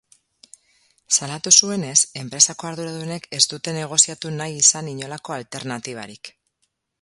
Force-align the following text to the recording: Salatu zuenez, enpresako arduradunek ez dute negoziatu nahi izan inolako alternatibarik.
Salatu 1.17 1.51
zuenez, 1.57 1.99
enpresako 2.21 2.69
arduradunek 2.69 3.29
ez 3.41 3.43
dute 3.53 3.75
negoziatu 3.77 4.33
nahi 4.41 4.59
izan 4.63 4.91
inolako 4.95 5.37
alternatibarik. 5.37 6.35